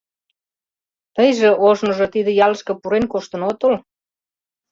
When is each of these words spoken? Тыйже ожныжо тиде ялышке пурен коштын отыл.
Тыйже 1.15 1.49
ожныжо 1.67 2.05
тиде 2.13 2.31
ялышке 2.45 2.73
пурен 2.81 3.05
коштын 3.11 3.41
отыл. 3.51 3.73